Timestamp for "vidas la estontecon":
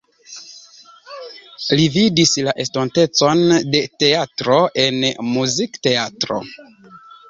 1.97-3.45